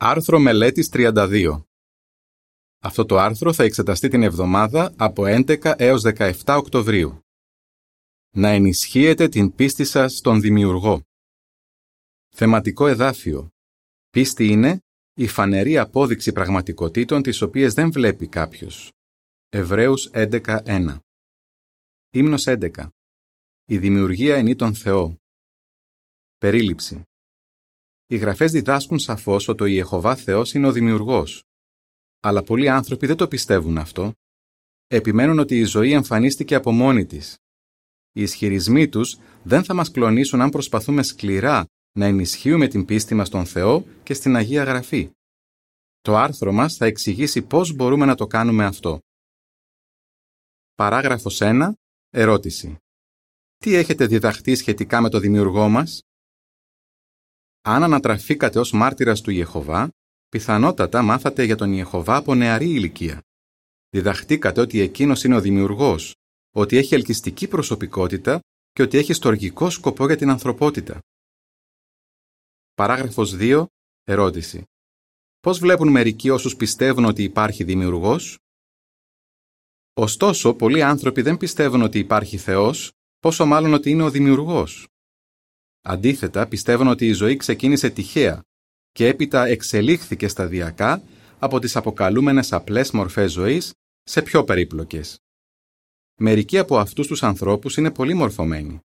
[0.00, 1.62] Άρθρο μελέτης 32
[2.78, 7.20] Αυτό το άρθρο θα εξεταστεί την εβδομάδα από 11 έως 17 Οκτωβρίου.
[8.34, 11.02] Να ενισχύετε την πίστη σας στον Δημιουργό.
[12.28, 13.48] Θεματικό εδάφιο.
[14.10, 14.80] Πίστη είναι
[15.14, 18.92] η φανερή απόδειξη πραγματικοτήτων τις οποίες δεν βλέπει κάποιος.
[19.48, 20.98] Εβραίους 11.1
[22.10, 22.88] Ύμνος 11
[23.64, 25.16] Η δημιουργία ενεί τον Θεό.
[26.38, 27.07] Περίληψη
[28.10, 31.42] οι γραφές διδάσκουν σαφώς ότι ο Ιεχοβά Θεός είναι ο δημιουργός.
[32.20, 34.12] Αλλά πολλοί άνθρωποι δεν το πιστεύουν αυτό.
[34.86, 37.36] Επιμένουν ότι η ζωή εμφανίστηκε από μόνη της.
[38.12, 43.26] Οι ισχυρισμοί τους δεν θα μας κλονίσουν αν προσπαθούμε σκληρά να ενισχύουμε την πίστη μας
[43.26, 45.10] στον Θεό και στην Αγία Γραφή.
[46.00, 48.98] Το άρθρο μας θα εξηγήσει πώς μπορούμε να το κάνουμε αυτό.
[50.74, 51.72] Παράγραφος 1.
[52.10, 52.76] Ερώτηση.
[53.56, 56.02] Τι έχετε διδαχτεί σχετικά με το δημιουργό μας;
[57.62, 59.88] Αν ανατραφήκατε ως μάρτυρας του Ιεχωβά,
[60.28, 63.22] πιθανότατα μάθατε για τον Ιεχωβά από νεαρή ηλικία.
[63.88, 66.14] Διδαχτήκατε ότι εκείνος είναι ο δημιουργός,
[66.54, 71.00] ότι έχει ελκυστική προσωπικότητα και ότι έχει στοργικό σκοπό για την ανθρωπότητα.
[72.74, 73.64] Παράγραφος 2.
[74.04, 74.64] Ερώτηση.
[75.40, 78.38] Πώς βλέπουν μερικοί όσους πιστεύουν ότι υπάρχει δημιουργός;
[79.98, 84.86] Ωστόσο, πολλοί άνθρωποι δεν πιστεύουν ότι υπάρχει Θεός, πόσο μάλλον ότι είναι ο δημιουργός.
[85.88, 88.42] Αντίθετα, πιστεύουν ότι η ζωή ξεκίνησε τυχαία
[88.92, 91.02] και έπειτα εξελίχθηκε σταδιακά
[91.38, 93.72] από τις αποκαλούμενες απλές μορφές ζωής
[94.02, 95.18] σε πιο περίπλοκες.
[96.20, 98.80] Μερικοί από αυτούς τους ανθρώπους είναι πολύ μορφωμένοι.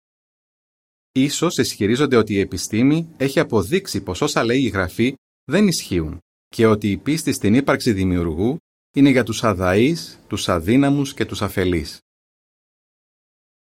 [1.13, 6.67] Ίσως ισχυρίζονται ότι η επιστήμη έχει αποδείξει πως όσα λέει η Γραφή δεν ισχύουν και
[6.67, 8.57] ότι η πίστη στην ύπαρξη δημιουργού
[8.95, 12.01] είναι για τους αδαείς, τους αδύναμους και τους αφελείς.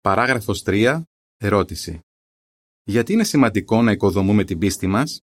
[0.00, 1.02] Παράγραφος 3.
[1.36, 2.00] Ερώτηση.
[2.88, 5.20] Γιατί είναι σημαντικό να οικοδομούμε την πίστη μας;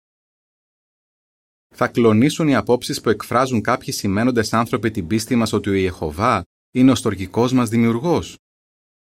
[1.75, 6.43] Θα κλονίσουν οι απόψεις που εκφράζουν κάποιοι σημαίνοντες άνθρωποι την πίστη μας ότι ο Ιεχωβά
[6.71, 8.39] είναι ο στοργικός μας δημιουργός.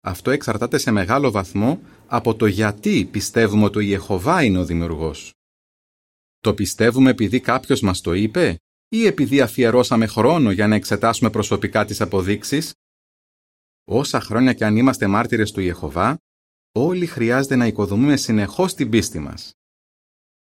[0.00, 5.32] Αυτό εξαρτάται σε μεγάλο βαθμό από το γιατί πιστεύουμε ότι ο Ιεχωβά είναι ο δημιουργός.
[6.38, 8.56] Το πιστεύουμε επειδή κάποιος μας το είπε
[8.88, 12.72] ή επειδή αφιερώσαμε χρόνο για να εξετάσουμε προσωπικά τις αποδείξεις;
[13.84, 16.18] Όσα χρόνια και αν είμαστε μάρτυρες του Ιεχωβά,
[16.72, 19.52] όλοι χρειάζεται να οικοδομούμε συνεχώς την πίστη μας.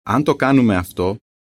[0.02, 1.16] Αν το κάνουμε αυτό,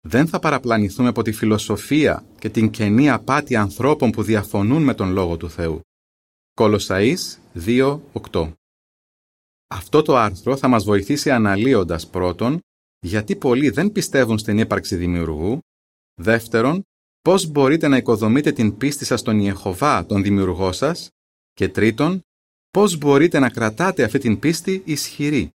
[0.08, 5.12] δεν θα παραπλανηθούμε από τη φιλοσοφία και την κενή απάτη ανθρώπων που διαφωνούν με τον
[5.12, 5.82] Λόγο του Θεού.
[6.54, 8.52] Κολοσαΐς 2.8
[9.68, 12.60] Αυτό το άρθρο θα μας βοηθήσει αναλύοντας πρώτον
[13.00, 15.60] γιατί πολλοί δεν πιστεύουν στην ύπαρξη δημιουργού,
[16.22, 16.84] δεύτερον
[17.22, 21.10] πώς μπορείτε να οικοδομείτε την πίστη σας στον Ιεχωβά, τον δημιουργό σας
[21.54, 22.22] και τρίτον
[22.70, 25.50] Πώς μπορείτε να κρατάτε αυτή την πίστη ισχυρή;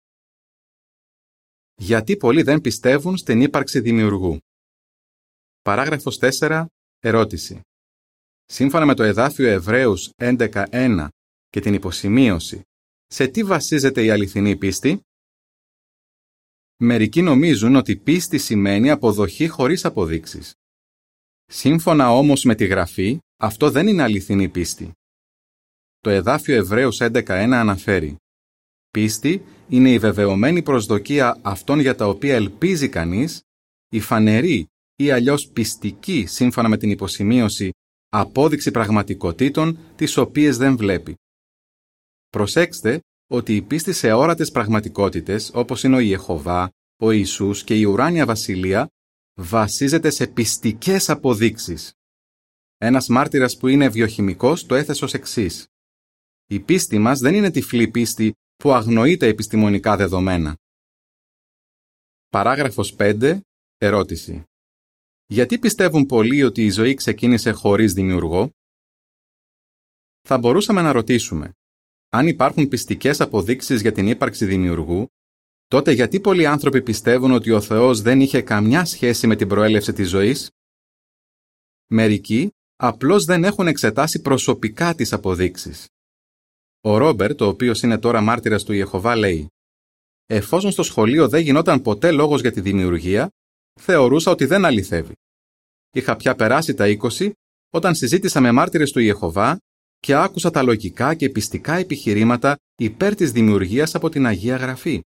[1.76, 4.38] Γιατί πολλοί δεν πιστεύουν στην ύπαρξη δημιουργού;
[5.62, 6.66] Παράγραφος 4.
[7.00, 7.62] Ερώτηση.
[8.46, 11.08] Σύμφωνα με το εδάφιο Εβραίους 11.1
[11.48, 12.62] και την υποσημείωση,
[13.08, 15.02] σε τι βασίζεται η αληθινή πίστη;
[16.84, 20.54] Μερικοί νομίζουν ότι πίστη σημαίνει αποδοχή χωρίς αποδείξεις.
[21.46, 24.92] Σύμφωνα όμως με τη Γραφή, αυτό δεν είναι αληθινή πίστη.
[26.04, 28.16] Το εδάφιο Εβραίους 11.1 αναφέρει
[28.92, 33.42] «Πίστη είναι η βεβαιωμένη προσδοκία αυτών για τα οποία ελπίζει κανείς,
[33.90, 37.70] η φανερή ή αλλιώς πιστική σύμφωνα με την υποσημείωση
[38.10, 41.16] απόδειξη πραγματικοτήτων τις οποίες δεν βλέπει».
[42.30, 46.70] Προσέξτε ότι η πίστη σε όρατες πραγματικότητες όπως είναι ο Ιεχωβά,
[47.04, 48.88] ο Ιησούς και η ουράνια βασιλεία
[49.40, 51.94] βασίζεται σε πιστικές αποδείξεις.
[52.78, 55.71] Ένας μάρτυρας που είναι βιοχημικός το έθεσε ως εξής.
[56.52, 60.58] Η πίστη μας δεν είναι τυφλή πίστη που αγνοεί τα επιστημονικά δεδομένα.
[62.30, 63.40] Παράγραφος 5.
[63.78, 64.44] Ερώτηση.
[65.26, 68.52] Γιατί πιστεύουν πολλοί ότι η ζωή ξεκίνησε χωρίς δημιουργό;
[70.28, 71.54] Θα μπορούσαμε να ρωτήσουμε.
[72.10, 75.08] Αν υπάρχουν πιστικές αποδείξεις για την ύπαρξη δημιουργού,
[75.68, 79.94] τότε γιατί πολλοί άνθρωποι πιστεύουν ότι ο Θεός δεν είχε καμιά σχέση με την προέλευση
[79.94, 80.50] της ζωής;
[81.88, 85.88] Μερικοί απλώς δεν έχουν εξετάσει προσωπικά τις αποδείξεις.
[86.82, 89.48] Ο Ρόμπερτ, ο οποίος είναι τώρα μάρτυρας του Ιεχοβά, λέει:
[90.26, 93.30] Εφόσον στο σχολείο δεν γινόταν ποτέ λόγος για τη δημιουργία,
[93.80, 95.14] θεωρούσα ότι δεν αληθεύει.
[95.92, 97.32] Είχα πια περάσει τα 20
[97.70, 99.58] όταν συζήτησα με μάρτυρες του Ιεχοβά
[99.98, 105.02] και άκουσα τα λογικά και πιστικά επιχειρήματα υπέρ της δημιουργίας από την Αγία Γραφή.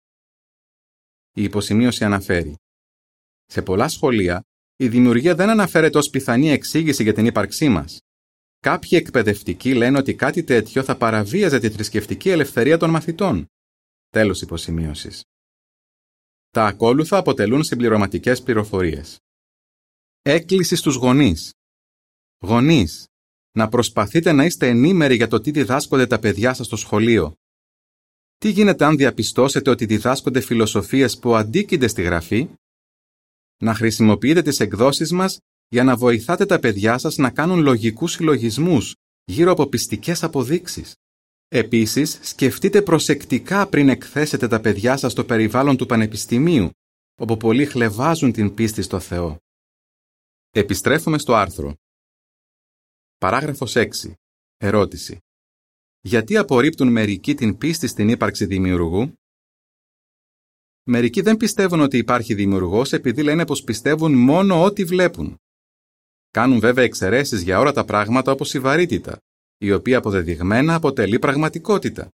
[1.35, 2.55] Η υποσημείωση αναφέρει.
[3.45, 4.41] Σε πολλά σχολεία,
[4.75, 7.99] η δημιουργία δεν αναφέρεται ως πιθανή εξήγηση για την ύπαρξή μας.
[8.63, 13.45] Κάποιοι εκπαιδευτικοί λένε ότι κάτι τέτοιο θα παραβίαζε τη θρησκευτική ελευθερία των μαθητών.
[14.09, 15.23] Τέλος υποσημείωσης.
[16.49, 19.19] Τα ακόλουθα αποτελούν συμπληρωματικές πληροφορίες.
[20.21, 21.51] Έκκληση στους γονείς.
[22.39, 23.05] Γονείς,
[23.51, 27.33] να προσπαθείτε να είστε ενήμεροι για το τι διδάσκονται τα παιδιά σας στο σχολείο.
[28.37, 32.49] Τι γίνεται αν διαπιστώσετε ότι διδάσκονται φιλοσοφίες που αντίκεινται στη γραφή;
[33.61, 35.37] Να χρησιμοποιείτε τις εκδόσεις μας
[35.73, 40.95] για να βοηθάτε τα παιδιά σας να κάνουν λογικούς συλλογισμούς γύρω από πιστικές αποδείξεις.
[41.47, 46.69] Επίσης, σκεφτείτε προσεκτικά πριν εκθέσετε τα παιδιά σας στο περιβάλλον του Πανεπιστημίου,
[47.15, 49.37] όπου πολλοί χλεβάζουν την πίστη στο Θεό.
[50.49, 51.73] Επιστρέφουμε στο άρθρο.
[53.17, 54.13] Παράγραφος 6.
[54.57, 55.17] Ερώτηση.
[56.01, 59.13] Γιατί απορρίπτουν μερικοί την πίστη στην ύπαρξη δημιουργού;
[60.83, 65.37] Μερικοί δεν πιστεύουν ότι υπάρχει δημιουργός επειδή λένε πως πιστεύουν μόνο ό,τι βλέπουν.
[66.33, 69.17] Κάνουν βέβαια εξαιρέσεις για όλα τα πράγματα όπως η βαρύτητα,
[69.57, 72.09] η οποία αποδεδειγμένα αποτελεί πραγματικότητα.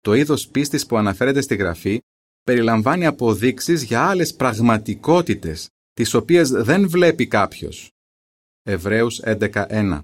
[0.00, 2.00] Το είδος πίστης που αναφέρεται στη γραφή
[2.42, 7.90] περιλαμβάνει αποδείξεις για άλλες πραγματικότητες, τις οποίες δεν βλέπει κάποιος.
[8.62, 10.00] Εβραίους 11.1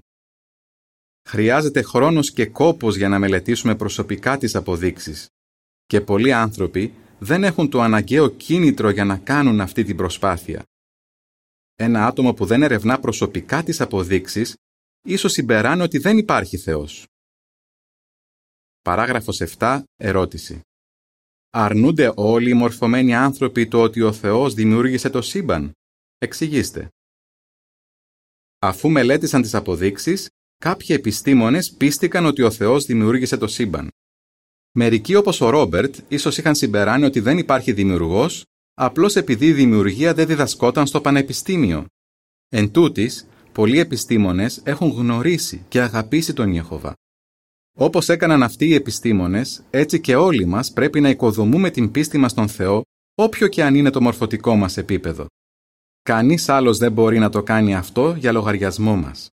[1.29, 5.27] Χρειάζεται χρόνος και κόπος για να μελετήσουμε προσωπικά τις αποδείξεις.
[5.85, 10.63] Και πολλοί άνθρωποι δεν έχουν το αναγκαίο κίνητρο για να κάνουν αυτή την προσπάθεια.
[11.81, 14.55] Ένα άτομο που δεν ερευνά προσωπικά τις αποδείξεις,
[15.07, 17.05] ίσως συμπεράνει ότι δεν υπάρχει Θεός.
[18.81, 19.83] Παράγραφος 7.
[19.95, 20.61] Ερώτηση.
[21.49, 25.71] Αρνούνται όλοι οι μορφωμένοι άνθρωποι το ότι ο Θεός δημιούργησε το σύμπαν;
[26.17, 26.89] Εξηγήστε.
[28.59, 33.89] Αφού μελέτησαν τις αποδείξεις, κάποιοι επιστήμονες πίστηκαν ότι ο Θεός δημιούργησε το σύμπαν.
[34.71, 38.43] Μερικοί όπως ο Ρόμπερτ ίσως είχαν συμπεράνει ότι δεν υπάρχει δημιουργός,
[38.81, 41.85] απλώς επειδή η δημιουργία δεν διδασκόταν στο πανεπιστήμιο.
[42.49, 46.93] Εν τούτης, πολλοί επιστήμονες έχουν γνωρίσει και αγαπήσει τον Ιεχωβά.
[47.77, 52.31] Όπως έκαναν αυτοί οι επιστήμονες, έτσι και όλοι μας πρέπει να οικοδομούμε την πίστη μας
[52.31, 52.81] στον Θεό,
[53.15, 55.25] όποιο και αν είναι το μορφωτικό μας επίπεδο.
[56.01, 59.29] Κανείς άλλος δεν μπορεί να το κάνει αυτό για λογαριασμό μας.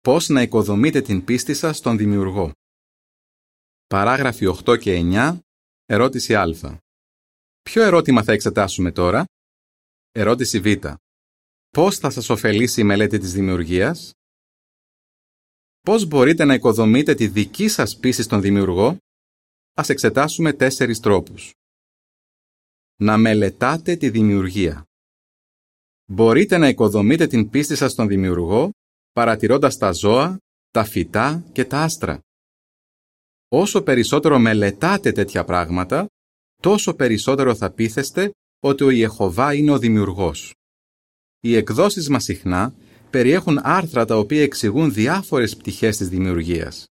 [0.00, 2.52] Πώς να οικοδομείτε την πίστη σας στον Δημιουργό.
[3.86, 5.38] Παράγραφοι 8 και 9,
[5.86, 6.83] ερώτηση Α.
[7.70, 9.24] Ποιο ερώτημα θα εξετάσουμε τώρα;
[10.12, 10.86] Ερώτηση Β.
[11.70, 14.12] Πώς θα σας ωφελήσει η μελέτη της δημιουργίας;
[15.80, 18.96] Πώς μπορείτε να οικοδομείτε τη δική σας πίστη στον δημιουργό;
[19.76, 21.52] Ας εξετάσουμε τέσσερις τρόπους.
[23.00, 24.84] Να μελετάτε τη δημιουργία.
[26.12, 28.70] Μπορείτε να οικοδομείτε την πίστη σας στον δημιουργό
[29.12, 30.38] παρατηρώντας τα ζώα,
[30.70, 32.20] τα φυτά και τα άστρα.
[33.48, 36.06] Όσο περισσότερο μελετάτε τέτοια πράγματα,
[36.64, 38.30] τόσο περισσότερο θα πείθεστε
[38.60, 40.54] ότι ο Ιεχωβά είναι ο δημιουργός.
[41.40, 42.74] Οι εκδόσεις μας συχνά
[43.10, 46.84] περιέχουν άρθρα τα οποία εξηγούν διάφορες πτυχές της δημιουργίας.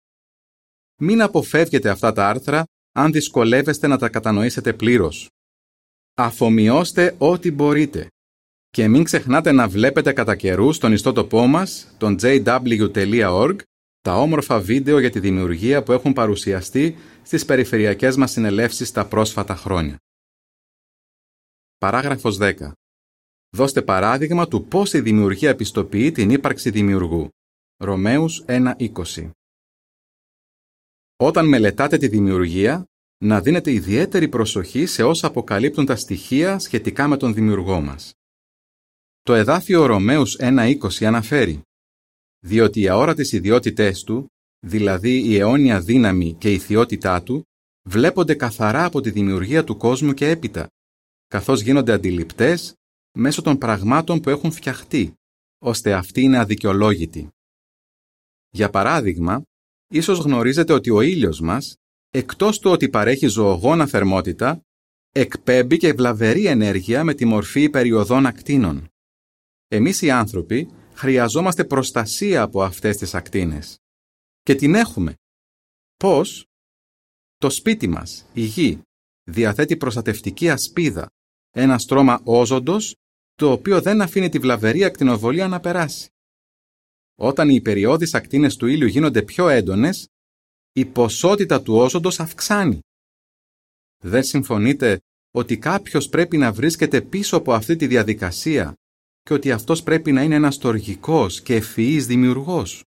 [1.01, 5.27] Μην αποφεύγετε αυτά τα άρθρα αν δυσκολεύεστε να τα κατανοήσετε πλήρως.
[6.13, 8.07] Αφομοιώστε ό,τι μπορείτε.
[8.69, 13.55] Και μην ξεχνάτε να βλέπετε κατά καιρού στον ιστότοπό μας, τον jw.org,
[14.01, 19.55] τα όμορφα βίντεο για τη δημιουργία που έχουν παρουσιαστεί στις περιφερειακές μας συνελεύσεις τα πρόσφατα
[19.55, 19.97] χρόνια.
[21.77, 22.71] Παράγραφος 10.
[23.49, 27.29] Δώστε παράδειγμα του πώς η δημιουργία πιστοποιεί την ύπαρξη δημιουργού.
[27.77, 29.29] Ρωμαίους 1.20
[31.15, 32.85] Όταν μελετάτε τη δημιουργία,
[33.23, 38.11] να δίνετε ιδιαίτερη προσοχή σε όσα αποκαλύπτουν τα στοιχεία σχετικά με τον δημιουργό μας.
[39.21, 41.61] Το εδάφιο Ρωμαίους 1.20 αναφέρει
[42.45, 44.25] «Διότι οι αόρατες ιδιότητές του,
[44.59, 47.43] δηλαδή η αιώνια δύναμη και η θεότητά του,
[47.89, 50.67] βλέπονται καθαρά από τη δημιουργία του κόσμου και έπειτα,
[51.27, 52.73] καθώς γίνονται αντιληπτές
[53.17, 55.13] μέσω των πραγμάτων που έχουν φτιαχτεί,
[55.59, 57.29] ώστε αυτή είναι αδικαιολόγητη.
[58.49, 59.43] Για παράδειγμα,
[59.93, 61.75] ίσως γνωρίζετε ότι ο ήλιος μας,
[62.09, 64.61] εκτός του ότι παρέχει ζωογόνα θερμότητα,
[65.11, 68.87] εκπέμπει και βλαβερή ενέργεια με τη μορφή περιοδών ακτίνων.
[69.67, 70.69] Εμείς οι άνθρωποι
[71.01, 73.77] χρειαζόμαστε προστασία από αυτές τις ακτίνες.
[74.41, 75.15] Και την έχουμε.
[75.97, 76.45] Πώς;
[77.37, 78.81] Το σπίτι μας, η γη,
[79.23, 81.09] διαθέτει προστατευτική ασπίδα,
[81.49, 82.95] ένα στρώμα όζοντος,
[83.35, 86.09] το οποίο δεν αφήνει τη βλαβερή ακτινοβολία να περάσει.
[87.15, 90.07] Όταν οι περιόδεις ακτίνες του ήλιου γίνονται πιο έντονες,
[90.71, 92.79] η ποσότητα του όζοντος αυξάνει.
[94.03, 94.99] Δεν συμφωνείτε
[95.31, 98.75] ότι κάποιος πρέπει να βρίσκεται πίσω από αυτή τη διαδικασία;
[99.21, 102.83] Και ότι αυτός πρέπει να είναι ένας τοργικός και ευφυής δημιουργός.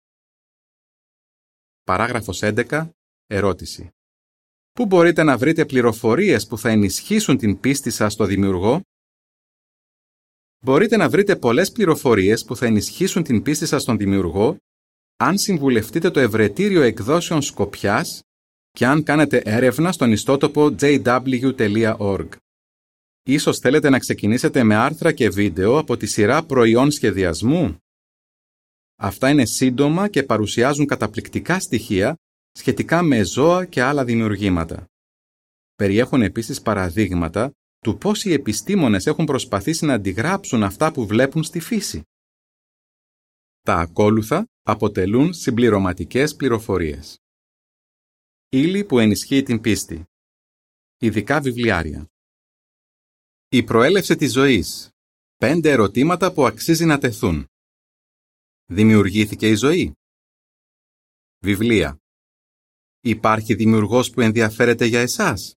[1.83, 2.89] Παράγραφος 11.
[3.27, 3.89] Ερώτηση.
[4.71, 8.81] Πού μπορείτε να βρείτε πληροφορίες που θα ενισχύσουν την πίστη σας στο δημιουργό;
[10.65, 14.57] Μπορείτε να βρείτε πολλές πληροφορίες που θα ενισχύσουν την πίστη σας στον δημιουργό
[15.17, 18.21] αν συμβουλευτείτε το Ευρετήριο Εκδόσεων Σκοπιάς
[18.71, 22.27] και αν κάνετε έρευνα στον ιστότοπο jw.org.
[23.23, 27.77] Ίσως θέλετε να ξεκινήσετε με άρθρα και βίντεο από τη σειρά προϊόν σχεδιασμού.
[28.95, 32.15] Αυτά είναι σύντομα και παρουσιάζουν καταπληκτικά στοιχεία
[32.51, 34.85] σχετικά με ζώα και άλλα δημιουργήματα.
[35.75, 41.59] Περιέχουν επίσης παραδείγματα του πώς οι επιστήμονες έχουν προσπαθήσει να αντιγράψουν αυτά που βλέπουν στη
[41.59, 42.01] φύση.
[43.61, 47.17] Τα ακόλουθα αποτελούν συμπληρωματικές πληροφορίες.
[48.49, 50.03] Ύλη που ενισχύει την πίστη.
[50.97, 52.10] Ειδικά βιβλιάρια.
[53.53, 54.89] Η προέλευση της ζωής.
[55.35, 57.45] Πέντε ερωτήματα που αξίζει να τεθούν.
[58.65, 59.93] Δημιουργήθηκε η ζωή.
[61.39, 61.97] Βιβλία.
[62.99, 65.53] Υπάρχει δημιουργός που ενδιαφέρεται για εσάς.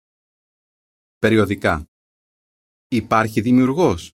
[1.19, 1.85] Περιοδικά.
[2.89, 4.13] Υπάρχει δημιουργός.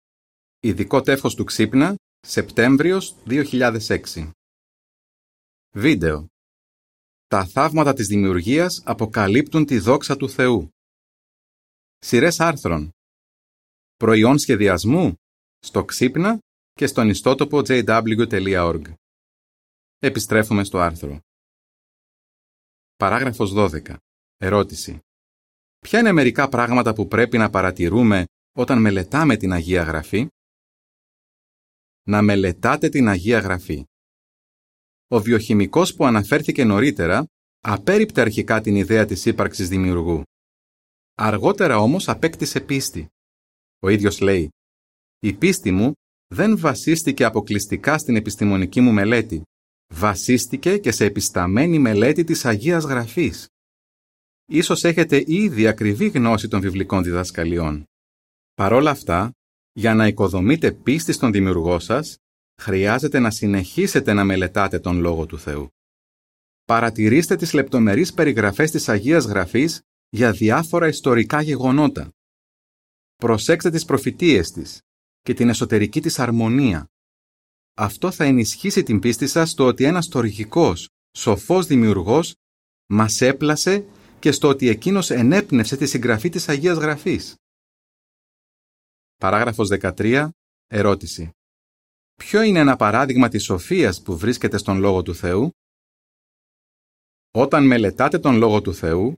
[0.59, 4.31] Ειδικό τεύχος του Ξύπνα, Σεπτέμβριος 2006.
[5.75, 6.27] Βίντεο.
[7.27, 10.69] Τα θαύματα της δημιουργίας αποκαλύπτουν τη δόξα του Θεού.
[11.97, 12.91] Σειρές άρθρων.
[13.97, 15.13] Προϊόν σχεδιασμού
[15.59, 16.39] στο Ξύπνα
[16.73, 18.81] και στον ιστότοπο jw.org.
[19.97, 21.19] Επιστρέφουμε στο άρθρο.
[22.95, 23.95] Παράγραφος 12.
[24.37, 24.99] Ερώτηση.
[25.79, 30.27] Ποια είναι μερικά πράγματα που πρέπει να παρατηρούμε όταν μελετάμε την Αγία Γραφή;
[32.07, 33.85] Να μελετάτε την Αγία Γραφή.
[35.07, 37.25] Ο βιοχημικός που αναφέρθηκε νωρίτερα
[37.59, 40.23] απέριπτε αρχικά την ιδέα της ύπαρξης δημιουργού.
[41.15, 43.07] Αργότερα όμως απέκτησε πίστη.
[43.79, 44.49] Ο ίδιος λέει
[45.19, 45.91] «Η πίστη μου
[46.27, 49.41] δεν βασίστηκε αποκλειστικά στην επιστημονική μου μελέτη.
[49.93, 53.47] Βασίστηκε και σε επισταμένη μελέτη της Αγίας Γραφής.
[54.45, 57.83] Ίσως έχετε ήδη ακριβή γνώση των βιβλικών διδασκαλιών.
[58.53, 59.31] Παρόλα αυτά,
[59.73, 62.17] για να οικοδομείτε πίστη στον δημιουργό σας,
[62.61, 65.67] χρειάζεται να συνεχίσετε να μελετάτε τον Λόγο του Θεού.
[66.65, 72.11] Παρατηρήστε τις λεπτομερείς περιγραφές της Αγίας Γραφής για διάφορα ιστορικά γεγονότα.
[73.17, 74.81] Προσέξτε τις προφητείες της
[75.21, 76.87] και την εσωτερική της αρμονία.
[77.73, 82.35] Αυτό θα ενισχύσει την πίστη σας στο ότι ένας τοργικός, σοφός δημιουργός
[82.89, 83.85] μας έπλασε
[84.19, 87.35] και στο ότι εκείνος ενέπνευσε τη συγγραφή της Αγίας Γραφής.
[89.15, 90.29] Παράγραφος 13.
[90.67, 91.31] Ερώτηση.
[92.15, 95.51] Ποιο είναι ένα παράδειγμα της σοφίας που βρίσκεται στον Λόγο του Θεού;
[97.31, 99.13] Όταν μελετάτε τον Λόγο του Θεού,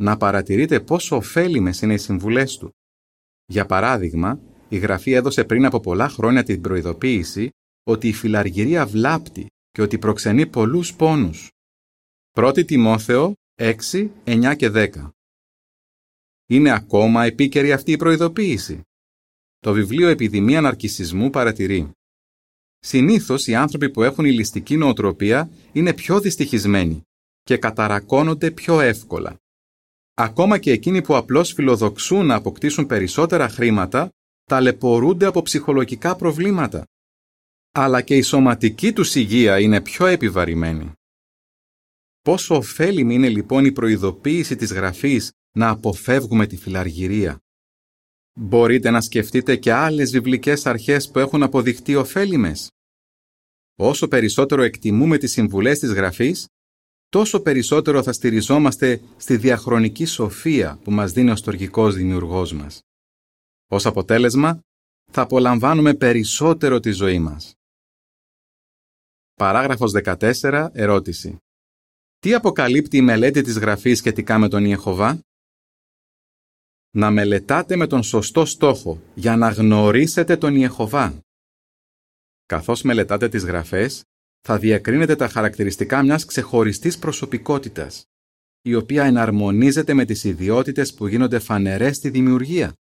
[0.00, 2.72] να παρατηρείτε πόσο ωφέλιμες είναι οι συμβουλές Του.
[3.50, 7.50] Για παράδειγμα, η Γραφή έδωσε πριν από πολλά χρόνια την προειδοποίηση
[7.84, 11.50] ότι η φιλαργυρία βλάπτει και ότι προξενεί πολλούς πόνους.
[12.34, 13.74] 1 Τιμόθεο 6,
[14.24, 15.10] 9 και 10
[16.48, 18.82] Είναι ακόμα επίκαιρη αυτή η προειδοποίηση.
[19.58, 21.90] Το βιβλίο «Επιδημία Ναρκισισμού» παρατηρεί
[22.78, 27.02] Συνήθως οι άνθρωποι που έχουν ηλιστική νοοτροπία είναι πιο δυστυχισμένοι
[27.42, 29.36] και καταρακώνονται πιο εύκολα.
[30.20, 34.08] Ακόμα και εκείνοι που απλώς φιλοδοξούν να αποκτήσουν περισσότερα χρήματα,
[34.44, 36.84] ταλαιπωρούνται από ψυχολογικά προβλήματα.
[37.72, 40.92] Αλλά και η σωματική τους υγεία είναι πιο επιβαρημένη.
[42.22, 47.38] Πόσο ωφέλιμη είναι λοιπόν η προειδοποίηση της γραφής να αποφεύγουμε τη φιλαργυρία.
[48.40, 52.70] Μπορείτε να σκεφτείτε και άλλες βιβλικές αρχές που έχουν αποδειχτεί ωφέλιμες.
[53.76, 56.46] Όσο περισσότερο εκτιμούμε τις συμβουλές της γραφής,
[57.08, 62.80] τόσο περισσότερο θα στηριζόμαστε στη διαχρονική σοφία που μας δίνει ο στοργικός δημιουργός μας.
[63.70, 64.60] Ως αποτέλεσμα,
[65.12, 67.52] θα απολαμβάνουμε περισσότερο τη ζωή μας.
[69.34, 70.70] Παράγραφος 14.
[70.72, 71.36] Ερώτηση.
[72.18, 75.20] Τι αποκαλύπτει η μελέτη της γραφής σχετικά με τον Ιεχωβά;
[76.94, 81.20] Να μελετάτε με τον σωστό στόχο για να γνωρίσετε τον Ιεχωβά.
[82.46, 84.04] Καθώς μελετάτε τις γραφές,
[84.50, 88.04] θα διακρίνετε τα χαρακτηριστικά μιας ξεχωριστής προσωπικότητας,
[88.62, 92.72] η οποία εναρμονίζεται με τις ιδιότητες που γίνονται φανερές στη δημιουργία.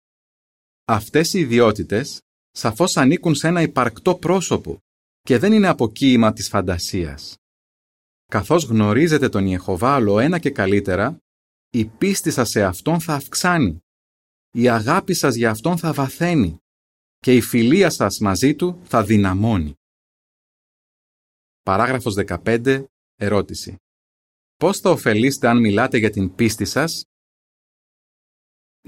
[0.85, 2.21] Αυτές οι ιδιότητες
[2.51, 4.79] σαφώς ανήκουν σε ένα υπαρκτό πρόσωπο
[5.21, 7.37] και δεν είναι αποκοίημα της φαντασίας.
[8.27, 11.19] Καθώς γνωρίζετε τον Ιεχωβά όλο ένα και καλύτερα,
[11.71, 13.79] η πίστη σας σε Αυτόν θα αυξάνει,
[14.51, 16.57] η αγάπη σας για Αυτόν θα βαθαίνει
[17.19, 19.75] και η φιλία σας μαζί Του θα δυναμώνει.
[21.67, 22.85] Παράγραφος 15.
[23.15, 23.77] Ερώτηση.
[24.57, 27.05] Πώς θα ωφελήσετε αν μιλάτε για την πίστη σας;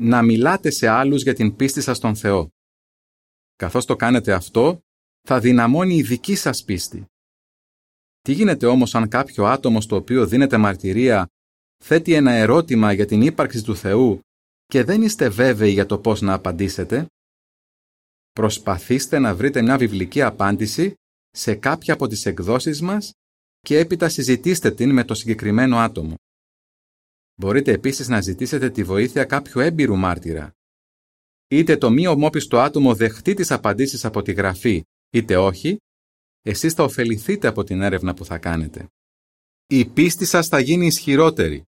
[0.01, 2.49] Να μιλάτε σε άλλους για την πίστη σας στον Θεό.
[3.57, 4.81] Καθώς το κάνετε αυτό,
[5.29, 7.05] θα δυναμώνει η δική σας πίστη.
[8.21, 11.27] Τι γίνεται όμως αν κάποιο άτομο στο οποίο δίνετε μαρτυρία
[11.85, 14.21] θέτει ένα ερώτημα για την ύπαρξη του Θεού
[14.67, 17.07] και δεν είστε βέβαιοι για το πώς να απαντήσετε;
[18.33, 20.95] Προσπαθήστε να βρείτε μια βιβλική απάντηση
[21.39, 23.13] σε κάποια από τις εκδόσεις μας
[23.61, 26.15] και έπειτα συζητήστε την με το συγκεκριμένο άτομο.
[27.35, 30.53] Μπορείτε επίσης να ζητήσετε τη βοήθεια κάποιου έμπειρου μάρτυρα.
[31.49, 35.77] είτε το μη ομόπιστο άτομο δεχτεί τις απαντήσεις από τη γραφή, είτε όχι,
[36.43, 38.87] εσείς θα ωφεληθείτε από την έρευνα που θα κάνετε.
[39.67, 41.63] Η πίστη σας θα γίνει ισχυρότερη.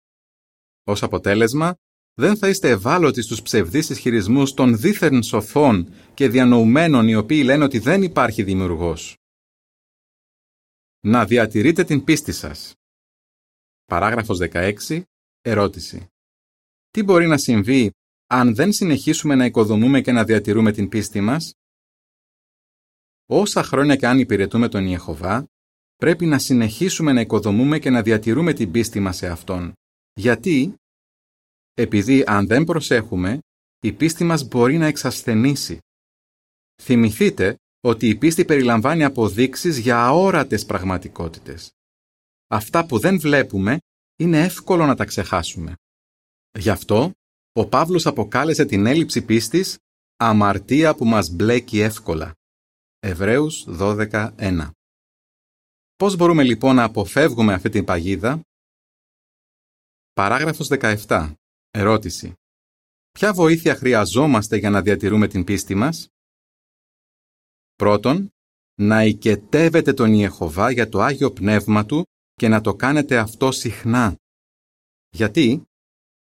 [0.83, 1.75] Ως αποτέλεσμα,
[2.13, 7.63] δεν θα είστε ευάλωτοι στους ψευδείς ισχυρισμούς των δίθεν σοφών και διανοουμένων οι οποίοι λένε
[7.63, 9.18] ότι δεν υπάρχει δημιουργός.
[11.01, 12.73] Να διατηρείτε την πίστη σας.
[13.85, 15.03] Παράγραφος 16.
[15.41, 16.07] Ερώτηση.
[16.89, 17.91] Τι μπορεί να συμβεί
[18.25, 21.53] αν δεν συνεχίσουμε να οικοδομούμε και να διατηρούμε την πίστη μας;
[23.25, 25.45] Όσα χρόνια και αν υπηρετούμε τον Ιεχωβά,
[25.95, 29.73] πρέπει να συνεχίσουμε να οικοδομούμε και να διατηρούμε την πίστη μας σε Αυτόν.
[30.13, 30.75] Γιατί;
[31.73, 33.39] Επειδή αν δεν προσέχουμε,
[33.79, 35.79] η πίστη μας μπορεί να εξασθενήσει.
[36.81, 41.71] Θυμηθείτε ότι η πίστη περιλαμβάνει αποδείξεις για αόρατες πραγματικότητες.
[42.47, 43.77] Αυτά που δεν βλέπουμε
[44.15, 45.75] είναι εύκολο να τα ξεχάσουμε.
[46.59, 47.11] Γι' αυτό,
[47.53, 49.77] ο Παύλος αποκάλεσε την έλλειψη πίστης
[50.15, 52.33] αμαρτία που μας μπλέκει εύκολα.
[52.99, 54.69] Εβραίους 12.1
[55.95, 58.41] Πώς μπορούμε λοιπόν να αποφεύγουμε αυτή την παγίδα;
[60.13, 60.67] Παράγραφος
[61.07, 61.33] 17.
[61.71, 62.33] Ερώτηση.
[63.11, 66.07] Ποια βοήθεια χρειαζόμαστε για να διατηρούμε την πίστη μας;
[67.79, 68.29] Πρώτον,
[68.75, 74.15] να οικετεύετε τον Ιεχωβά για το Άγιο Πνεύμα Του και να το κάνετε αυτό συχνά.
[75.09, 75.63] Γιατί;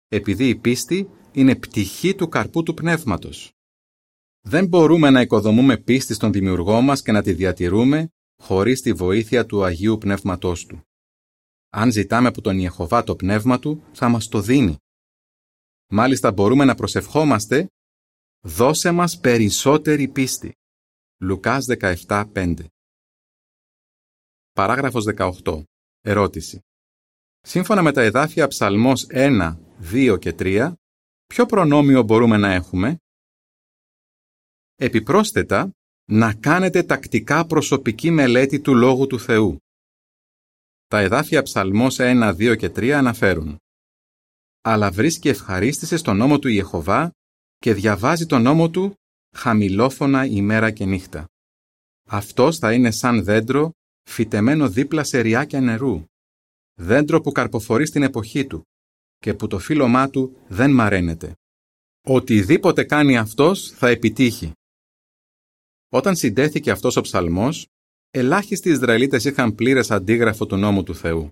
[0.09, 3.52] Επειδή η πίστη είναι πτυχή του καρπού του πνεύματος.
[4.40, 8.09] Δεν μπορούμε να οικοδομούμε πίστη στον Δημιουργό μας και να τη διατηρούμε
[8.42, 10.82] χωρίς τη βοήθεια του Αγίου Πνεύματός Του.
[11.71, 14.76] Αν ζητάμε από τον Ιεχωβά το Πνεύμα Του, θα μας το δίνει.
[15.87, 17.66] Μάλιστα μπορούμε να προσευχόμαστε
[18.40, 20.52] «Δώσε μας περισσότερη πίστη».
[21.22, 22.54] Λουκάς 17.5
[24.52, 25.62] Παράγραφος 18.
[26.00, 26.60] Ερώτηση.
[27.40, 29.56] Σύμφωνα με τα εδάφια Ψαλμός 1,
[29.92, 30.72] 2 και 3,
[31.26, 32.96] ποιο προνόμιο μπορούμε να έχουμε;
[34.74, 35.70] Επιπρόσθετα,
[36.10, 39.56] να κάνετε τακτικά προσωπική μελέτη του Λόγου του Θεού.
[40.87, 43.56] Τα εδάφια Ψαλμός 1, 2 και 3 αναφέρουν
[44.61, 47.11] «Αλλά βρίσκει ευχαρίστηση στον νόμο του Ιεχωβά
[47.56, 48.94] και διαβάζει τον νόμο του
[49.37, 51.27] χαμηλόφωνα ημέρα και νύχτα.
[52.09, 53.71] Αυτός θα είναι σαν δέντρο
[54.11, 56.05] φυτεμένο δίπλα σε ριάκια νερού,
[56.75, 58.62] δέντρο που καρποφορεί στην εποχή του
[59.18, 61.35] και που το φύλλωμά του δεν μαραίνεται.
[62.07, 64.53] Οτιδήποτε κάνει αυτός θα επιτύχει.
[65.88, 67.66] Όταν συντέθηκε αυτός ο ψαλμός,
[68.11, 71.29] ελάχιστοι Ισραηλίτες είχαν πλήρες αντίγραφο του νόμου του Θεού.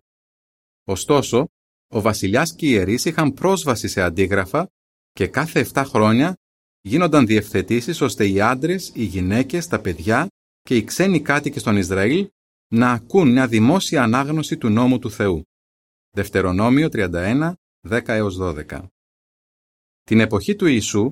[0.84, 1.46] Ωστόσο,
[1.88, 4.68] ο βασιλιάς και οι ιερείς είχαν πρόσβαση σε αντίγραφα
[5.10, 6.36] και κάθε 7 χρόνια
[6.80, 10.26] γίνονταν διευθετήσεις ώστε οι άντρες, οι γυναίκες, τα παιδιά
[10.60, 12.28] και οι ξένοι κάτοικοι στον Ισραήλ
[12.72, 15.42] να ακούν μια δημόσια ανάγνωση του νόμου του Θεού.
[16.10, 17.52] Δευτερονόμιο 31,
[17.88, 18.82] 10-12
[20.02, 21.10] Την εποχή του Ιησού,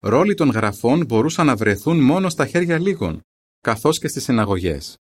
[0.00, 3.20] ρόλοι των γραφών μπορούσαν να βρεθούν μόνο στα χέρια λίγων,
[3.60, 4.96] καθώς και στις συναγωγές.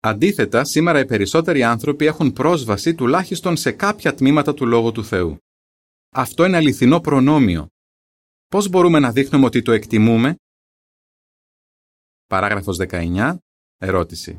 [0.00, 5.38] Αντίθετα, σήμερα οι περισσότεροι άνθρωποι έχουν πρόσβαση τουλάχιστον σε κάποια τμήματα του Λόγου του Θεού.
[6.10, 7.68] Αυτό είναι αληθινό προνόμιο.
[8.54, 10.36] Πώς μπορούμε να δείχνουμε ότι το εκτιμούμε;
[12.26, 13.36] Παράγραφος 19.
[13.76, 14.38] Ερώτηση.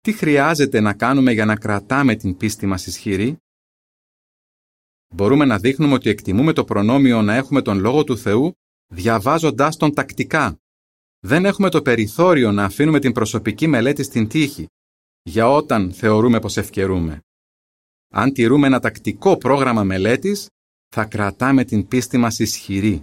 [0.00, 3.36] Τι χρειάζεται να κάνουμε για να κρατάμε την πίστη μας ισχυρή;
[5.14, 8.52] Μπορούμε να δείχνουμε ότι εκτιμούμε το προνόμιο να έχουμε τον Λόγο του Θεού
[8.86, 10.58] διαβάζοντάς τον τακτικά.
[11.20, 14.66] Δεν έχουμε το περιθώριο να αφήνουμε την προσωπική μελέτη στην τύχη,
[15.22, 17.20] για όταν θεωρούμε πως ευκαιρούμε.
[18.08, 20.48] Αν τηρούμε ένα τακτικό πρόγραμμα μελέτης,
[20.88, 23.02] θα κρατάμε την πίστη μας ισχυρή.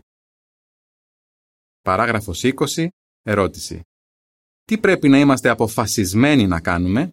[1.81, 2.87] Παράγραφος 20.
[3.21, 3.81] Ερώτηση.
[4.63, 7.11] Τι πρέπει να είμαστε αποφασισμένοι να κάνουμε;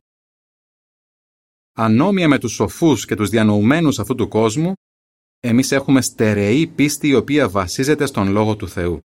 [1.72, 4.72] Ανόμοια με τους σοφούς και τους διανοουμένους αυτού του κόσμου,
[5.40, 9.00] εμείς έχουμε στερεή πίστη η οποία βασίζεται στον Λόγο του Θεού.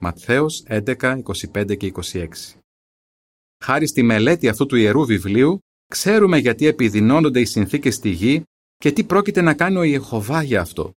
[0.00, 2.28] Ματθαίος 11, 25 και 26
[3.64, 8.42] Χάρη στη μελέτη αυτού του Ιερού Βιβλίου, ξέρουμε γιατί επιδεινώνονται οι συνθήκες στη γη
[8.76, 10.92] και τι πρόκειται να κάνει ο Ιεχωβά για αυτό.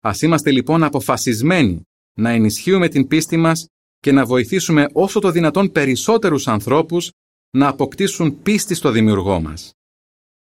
[0.00, 1.82] Ας είμαστε λοιπόν αποφασισμένοι
[2.14, 3.66] να ενισχύουμε την πίστη μας
[3.98, 7.10] και να βοηθήσουμε όσο το δυνατόν περισσότερους ανθρώπους
[7.50, 9.72] να αποκτήσουν πίστη στο Δημιουργό μας.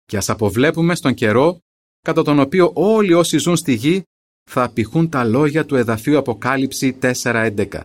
[0.05, 1.59] Και ας αποβλέπουμε στον καιρό
[2.01, 4.03] κατά τον οποίο όλοι όσοι ζουν στη γη
[4.49, 7.81] θα απηχούν τα λόγια του εδαφίου Αποκάλυψη 4.11.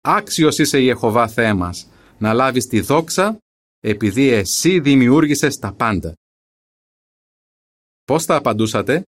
[0.00, 3.38] Άξιος είσαι η Εχωβά Θεέ μας, να λάβεις τη δόξα
[3.80, 6.14] επειδή εσύ δημιούργησες τα πάντα.
[8.04, 9.02] Πώς θα απαντούσατε;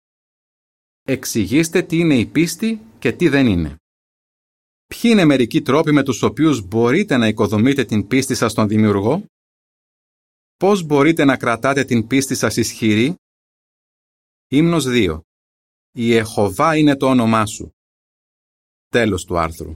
[1.09, 3.75] Εξηγήστε τι είναι η πίστη και τι δεν είναι.
[4.85, 9.25] Ποιοι είναι μερικοί τρόποι με τους οποίους μπορείτε να οικοδομείτε την πίστη σας στον Δημιουργό;
[10.55, 13.15] Πώς μπορείτε να κρατάτε την πίστη σας ισχυρή;
[14.47, 15.19] Ύμνος 2.
[15.91, 17.71] Η Εχωβά είναι το όνομά σου.
[18.87, 19.75] Τέλος του άρθρου.